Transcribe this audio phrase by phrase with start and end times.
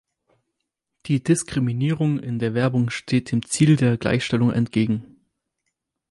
[1.05, 5.27] Die Diskriminierung in der Werbung steht dem Ziel der Gleichstellung entgegen.